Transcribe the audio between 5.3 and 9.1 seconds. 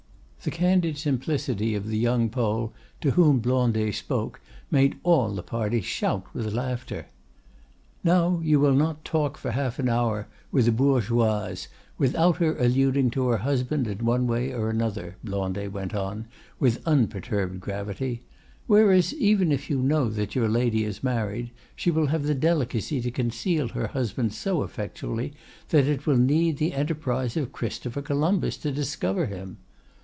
the party shout with laughter. "Now, you will not